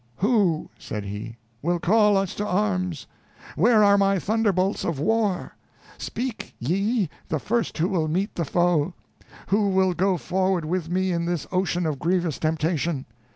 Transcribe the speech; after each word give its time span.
"Who," 0.15 0.71
said 0.79 1.03
he, 1.03 1.37
"will 1.61 1.77
call 1.79 2.17
us 2.17 2.33
to 2.33 2.47
arms? 2.47 3.05
Where 3.55 3.83
are 3.83 3.99
my 3.99 4.17
thunderbolts 4.17 4.83
of 4.83 4.97
war? 4.97 5.55
Speak 5.99 6.55
ye, 6.57 7.07
the 7.27 7.37
first 7.37 7.77
who 7.77 7.87
will 7.89 8.07
meet 8.07 8.33
the 8.33 8.43
foe! 8.43 8.95
Who 9.49 9.69
will 9.69 9.93
go 9.93 10.17
forward 10.17 10.65
with 10.65 10.89
me 10.89 11.11
in 11.11 11.25
this 11.25 11.45
ocean 11.51 11.85
of 11.85 11.99
grievous 11.99 12.39
temptation? 12.39 13.05